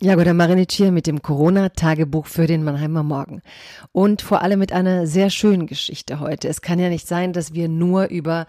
[0.00, 3.42] Jagoda Marinic hier mit dem Corona-Tagebuch für den Mannheimer Morgen.
[3.90, 6.46] Und vor allem mit einer sehr schönen Geschichte heute.
[6.46, 8.46] Es kann ja nicht sein, dass wir nur über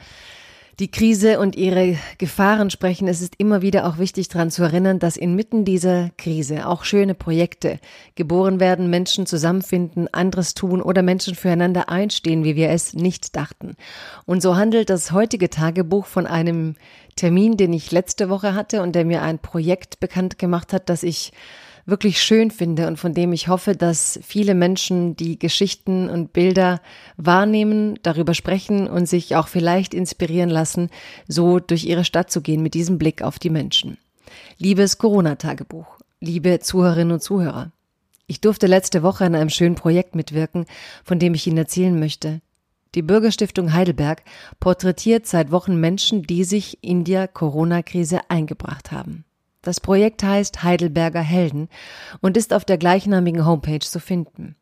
[0.79, 3.07] die Krise und ihre Gefahren sprechen.
[3.07, 7.15] Es ist immer wieder auch wichtig daran zu erinnern, dass inmitten dieser Krise auch schöne
[7.15, 7.79] Projekte
[8.15, 13.75] geboren werden, Menschen zusammenfinden, anderes tun oder Menschen füreinander einstehen, wie wir es nicht dachten.
[14.25, 16.75] Und so handelt das heutige Tagebuch von einem
[17.17, 21.03] Termin, den ich letzte Woche hatte und der mir ein Projekt bekannt gemacht hat, das
[21.03, 21.33] ich
[21.85, 26.81] wirklich schön finde und von dem ich hoffe, dass viele Menschen die Geschichten und Bilder
[27.17, 30.89] wahrnehmen, darüber sprechen und sich auch vielleicht inspirieren lassen,
[31.27, 33.97] so durch ihre Stadt zu gehen mit diesem Blick auf die Menschen.
[34.57, 37.71] Liebes Corona-Tagebuch, liebe Zuhörerinnen und Zuhörer,
[38.27, 40.67] ich durfte letzte Woche an einem schönen Projekt mitwirken,
[41.03, 42.41] von dem ich Ihnen erzählen möchte.
[42.93, 44.23] Die Bürgerstiftung Heidelberg
[44.59, 49.25] porträtiert seit Wochen Menschen, die sich in der Corona-Krise eingebracht haben.
[49.69, 51.69] Das Projekt heißt Heidelberger Helden
[52.21, 54.55] und ist auf der gleichnamigen Homepage zu finden.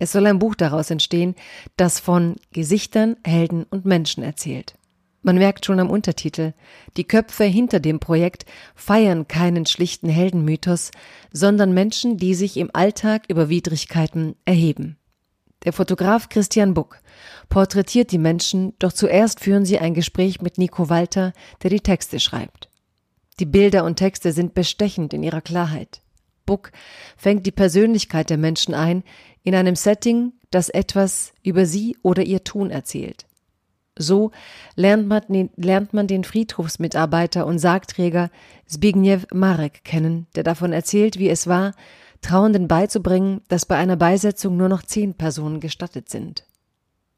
[0.00, 1.36] Es soll ein Buch daraus entstehen,
[1.76, 4.74] das von Gesichtern, Helden und Menschen erzählt.
[5.22, 6.54] Man merkt schon am Untertitel,
[6.96, 10.90] die Köpfe hinter dem Projekt feiern keinen schlichten Heldenmythos,
[11.32, 14.96] sondern Menschen, die sich im Alltag über Widrigkeiten erheben.
[15.62, 16.98] Der Fotograf Christian Buck
[17.48, 22.18] porträtiert die Menschen, doch zuerst führen sie ein Gespräch mit Nico Walter, der die Texte
[22.18, 22.71] schreibt.
[23.38, 26.02] Die Bilder und Texte sind bestechend in ihrer Klarheit.
[26.46, 26.72] Buck
[27.16, 29.04] fängt die Persönlichkeit der Menschen ein
[29.42, 33.26] in einem Setting, das etwas über sie oder ihr Tun erzählt.
[33.96, 34.30] So
[34.74, 38.30] lernt man, lernt man den Friedhofsmitarbeiter und Sargträger
[38.66, 41.72] Zbigniew Marek kennen, der davon erzählt, wie es war,
[42.22, 46.44] Trauenden beizubringen, dass bei einer Beisetzung nur noch zehn Personen gestattet sind.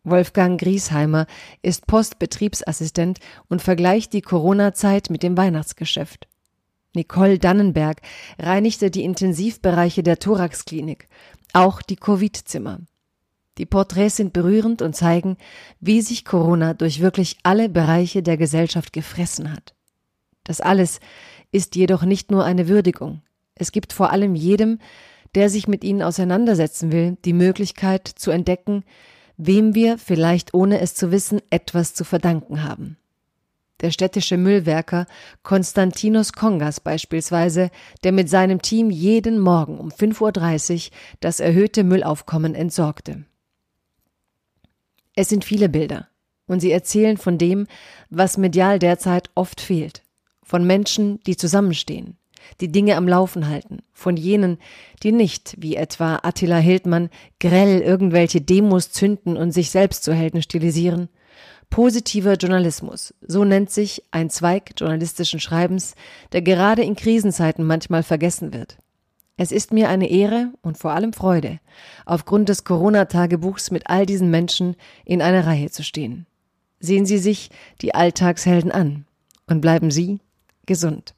[0.04, 1.26] Wolfgang Griesheimer
[1.62, 6.28] ist Postbetriebsassistent und vergleicht die Corona-Zeit mit dem Weihnachtsgeschäft.
[6.94, 8.02] Nicole Dannenberg
[8.38, 11.08] reinigte die Intensivbereiche der Thoraxklinik,
[11.52, 12.80] auch die Covid-Zimmer.
[13.58, 15.36] Die Porträts sind berührend und zeigen,
[15.80, 19.74] wie sich Corona durch wirklich alle Bereiche der Gesellschaft gefressen hat.
[20.44, 21.00] Das alles
[21.52, 23.22] ist jedoch nicht nur eine Würdigung.
[23.54, 24.78] Es gibt vor allem jedem,
[25.34, 28.84] der sich mit ihnen auseinandersetzen will, die Möglichkeit zu entdecken,
[29.36, 32.96] wem wir vielleicht ohne es zu wissen etwas zu verdanken haben.
[33.80, 35.06] Der städtische Müllwerker
[35.42, 37.70] Konstantinos Kongas beispielsweise,
[38.04, 43.24] der mit seinem Team jeden Morgen um 5.30 Uhr das erhöhte Müllaufkommen entsorgte.
[45.16, 46.08] Es sind viele Bilder,
[46.46, 47.66] und sie erzählen von dem,
[48.10, 50.02] was medial derzeit oft fehlt,
[50.42, 52.16] von Menschen, die zusammenstehen,
[52.60, 54.58] die Dinge am Laufen halten, von jenen,
[55.02, 57.10] die nicht, wie etwa Attila Hildmann,
[57.40, 61.08] grell irgendwelche Demos zünden und sich selbst zu Helden stilisieren.
[61.70, 65.94] Positiver Journalismus, so nennt sich ein Zweig journalistischen Schreibens,
[66.32, 68.78] der gerade in Krisenzeiten manchmal vergessen wird.
[69.36, 71.58] Es ist mir eine Ehre und vor allem Freude,
[72.06, 76.26] aufgrund des Corona-Tagebuchs mit all diesen Menschen in einer Reihe zu stehen.
[76.78, 77.50] Sehen Sie sich
[77.80, 79.06] die Alltagshelden an
[79.48, 80.20] und bleiben Sie
[80.66, 81.14] gesund.